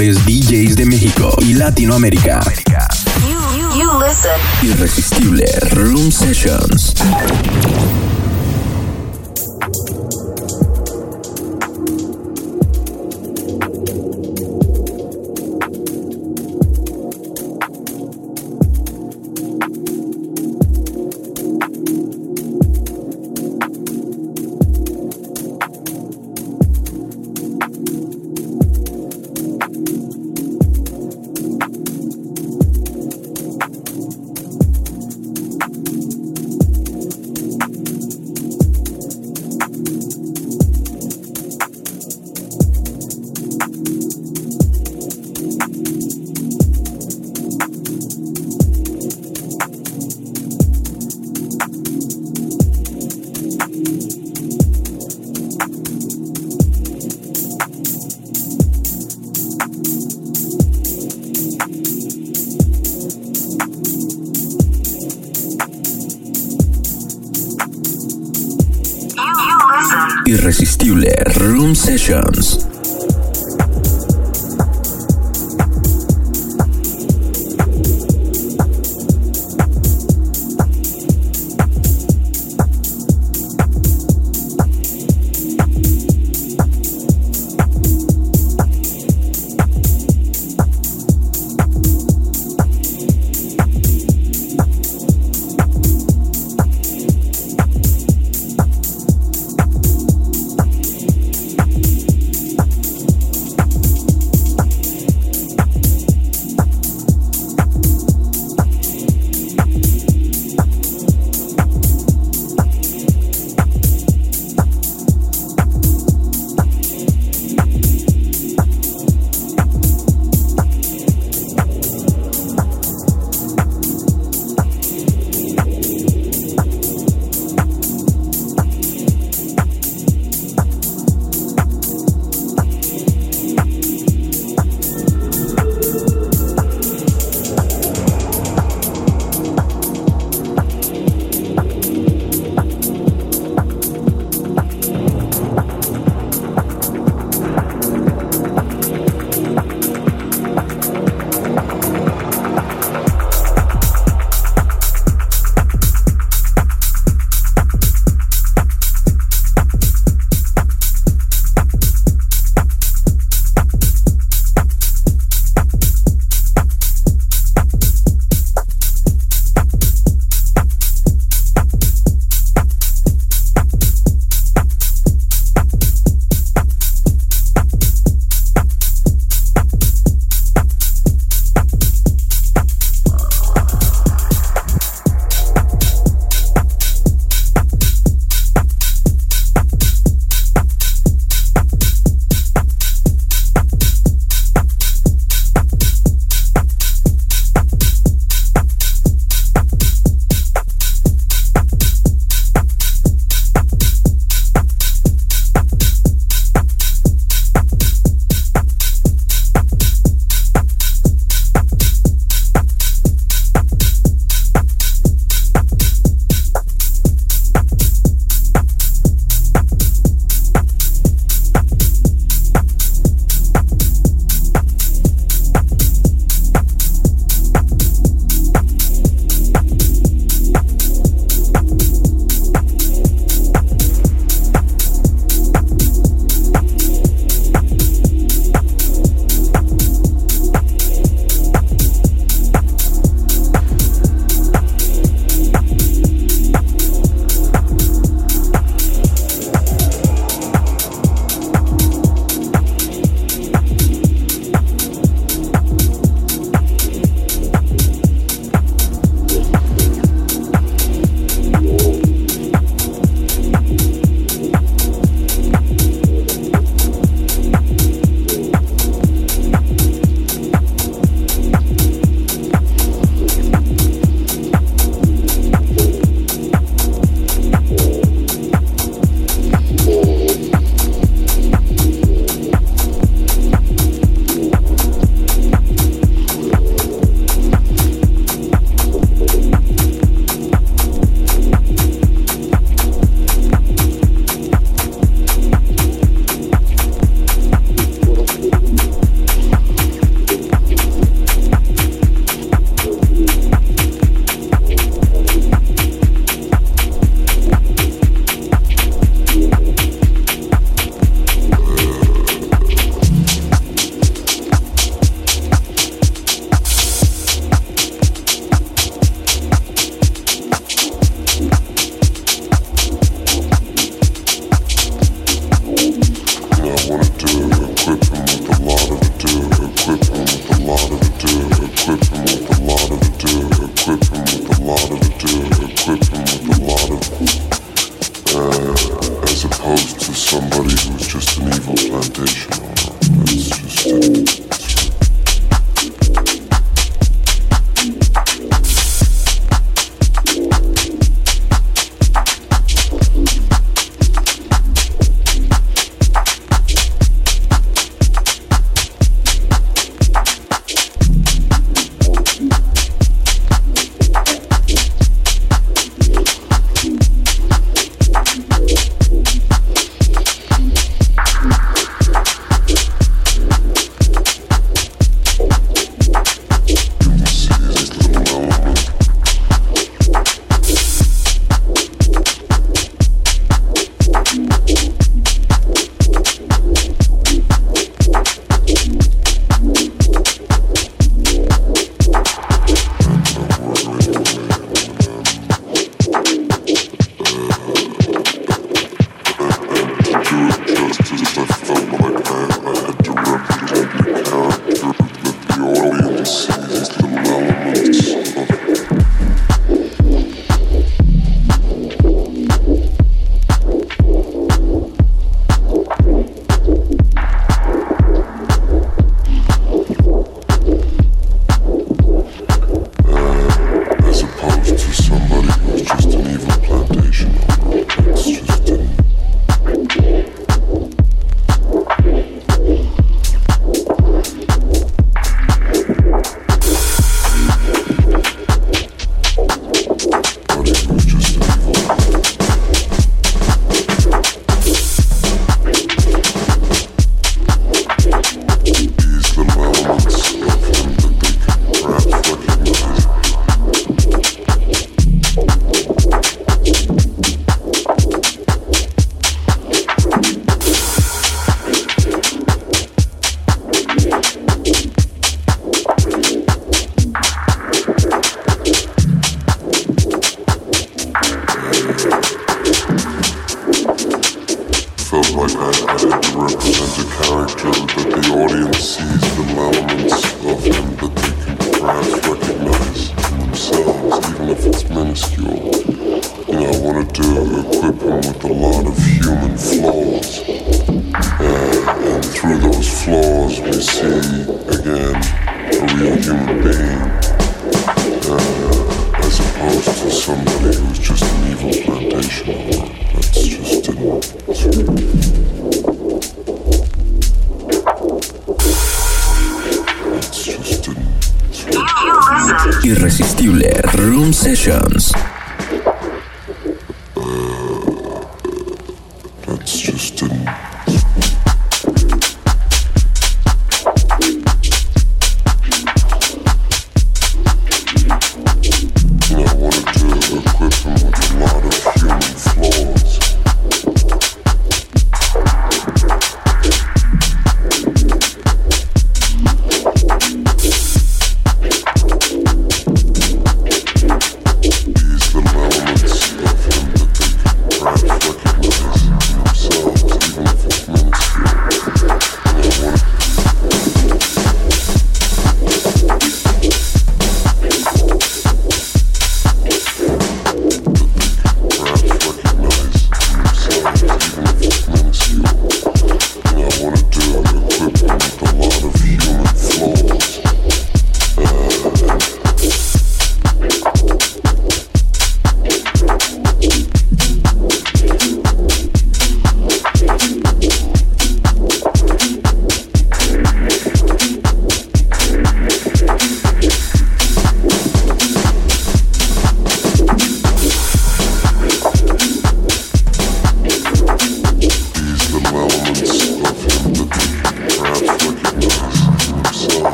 mejores 0.00 0.24
DJs 0.24 0.76
de 0.76 0.86
México 0.86 1.30
y 1.40 1.52
Latinoamérica. 1.52 2.40
Irresistible 4.62 5.44
Room 5.72 6.10
Sessions. 6.10 6.94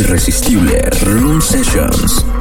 Irresistible 0.00 0.80
Room 1.04 1.42
Sessions. 1.42 2.39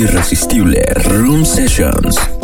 Irresistible 0.00 0.82
Room 1.10 1.44
Sessions. 1.44 2.39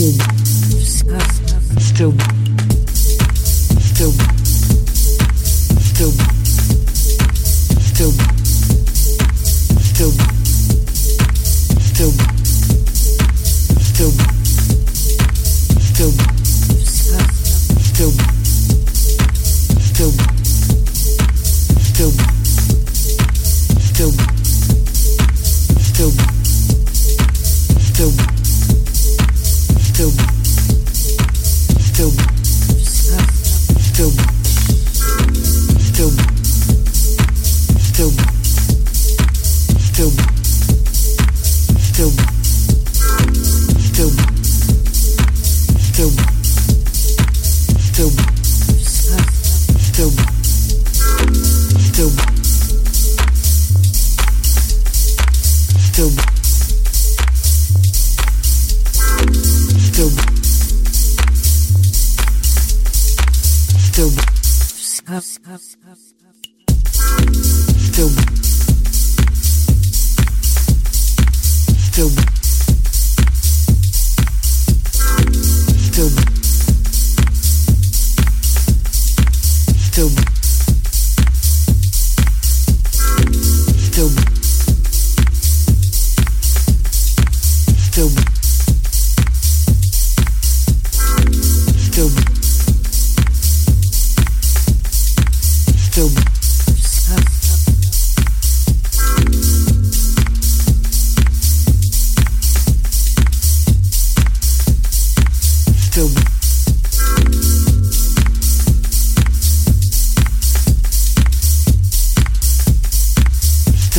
Stupid. 0.00 0.22
Stub. 0.80 1.78
Stupid. 1.78 2.39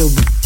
to 0.01 0.40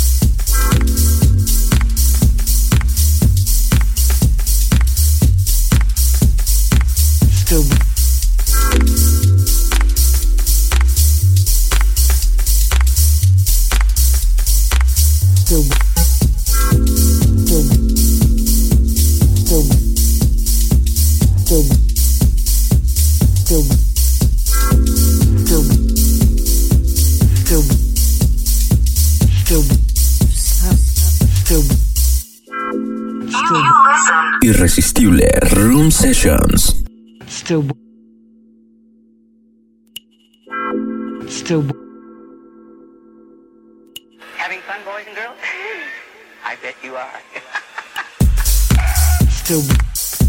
Having 44.36 44.62
fun, 44.62 44.80
boys 44.84 45.06
and 45.06 45.16
girls? 45.16 45.38
I 46.44 46.56
bet 46.56 46.76
you 46.84 46.96
are. 46.96 47.22
Still. 49.30 50.25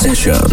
session. 0.00 0.49